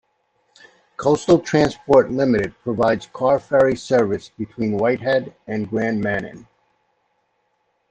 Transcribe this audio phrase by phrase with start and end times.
[0.97, 6.47] Coastal Transport Limited provides car ferry service between White Head and Grand Manan.